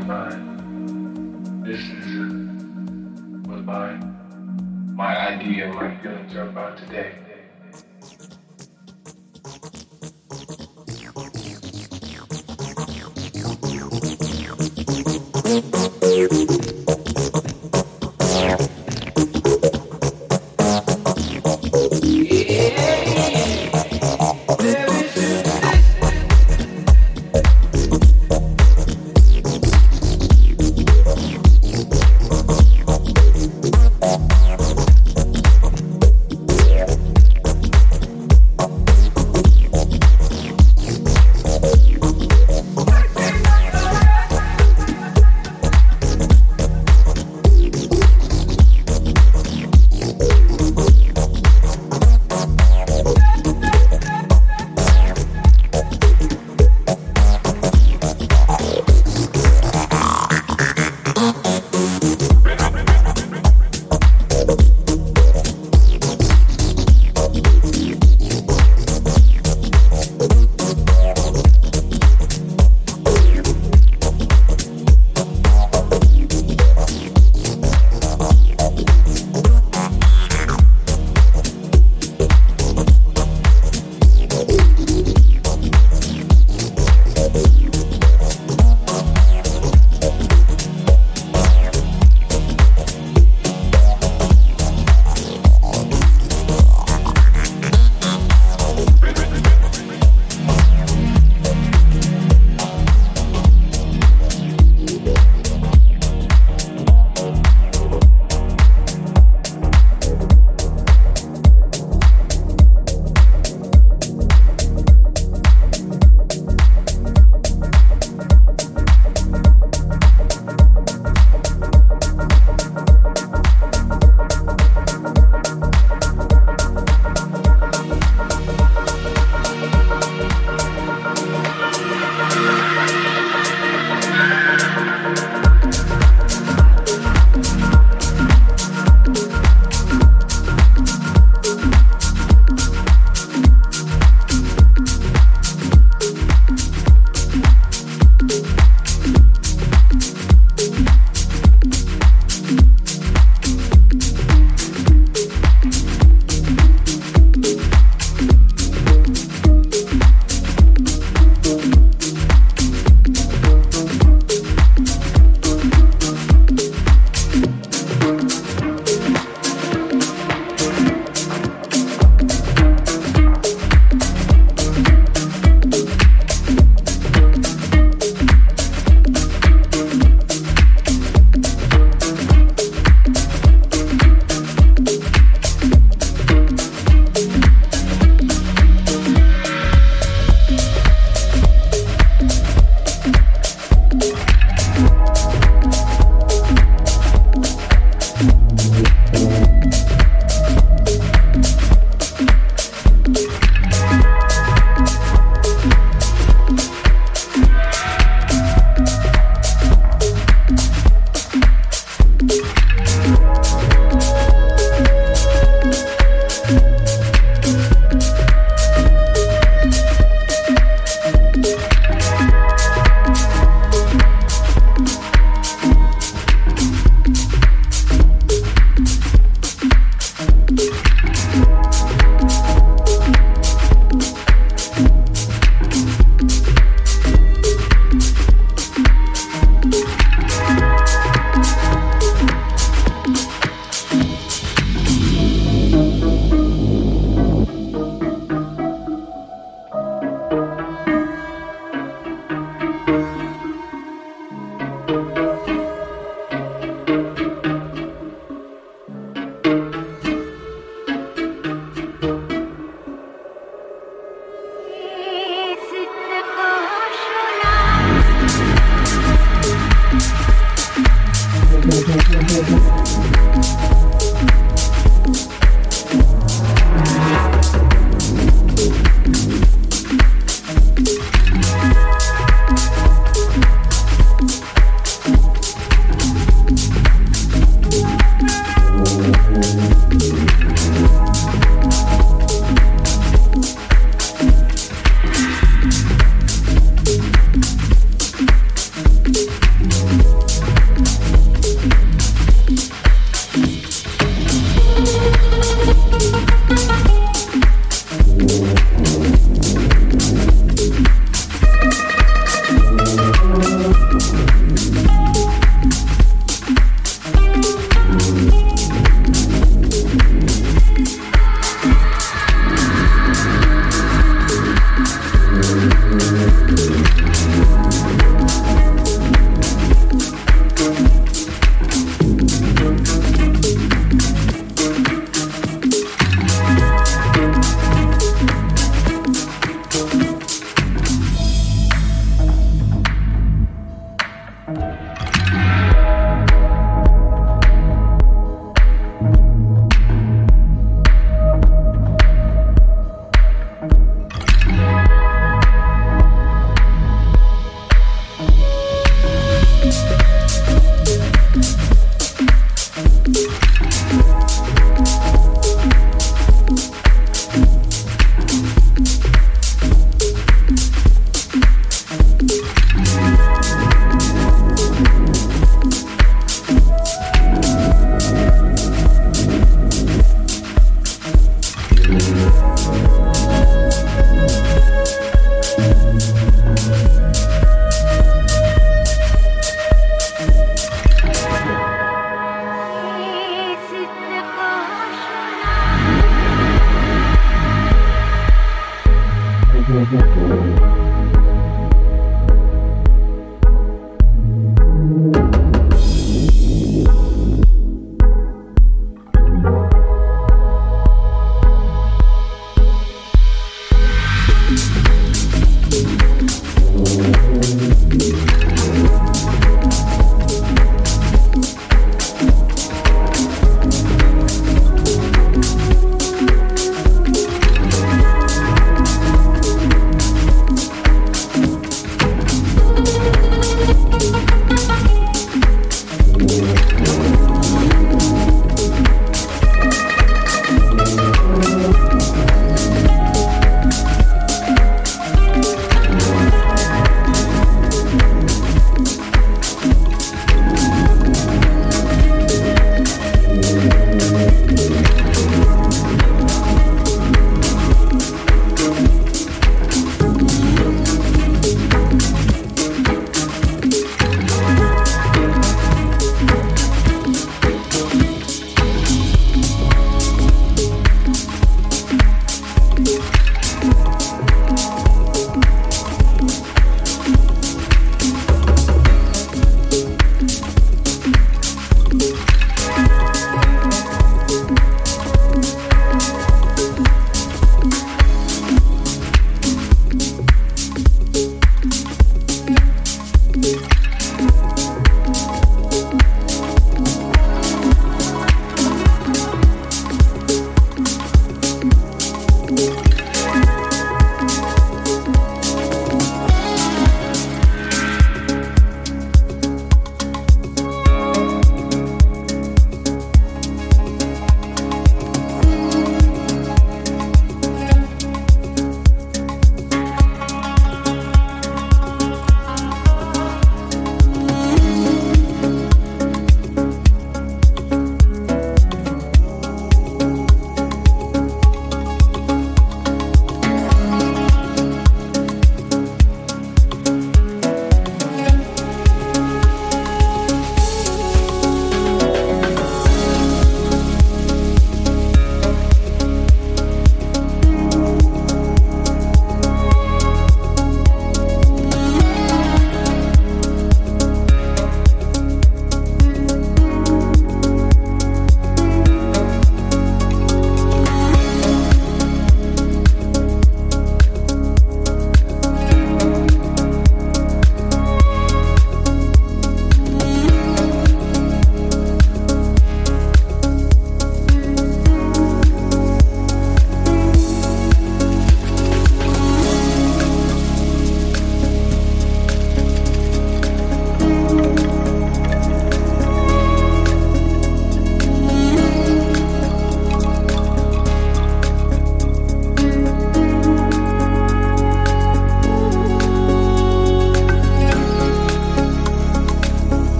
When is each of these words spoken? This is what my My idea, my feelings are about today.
This 0.00 1.80
is 1.80 2.06
what 3.46 3.64
my 3.66 3.92
My 4.96 5.14
idea, 5.28 5.68
my 5.74 5.94
feelings 6.00 6.34
are 6.34 6.48
about 6.48 6.78
today. 6.78 7.19